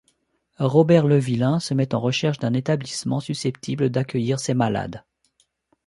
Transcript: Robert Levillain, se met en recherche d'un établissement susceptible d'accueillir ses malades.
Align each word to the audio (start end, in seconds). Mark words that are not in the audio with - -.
Robert 0.57 1.05
Levillain, 1.05 1.59
se 1.59 1.75
met 1.75 1.93
en 1.93 1.99
recherche 1.99 2.39
d'un 2.39 2.55
établissement 2.55 3.19
susceptible 3.19 3.91
d'accueillir 3.91 4.39
ses 4.39 4.55
malades. 4.55 5.03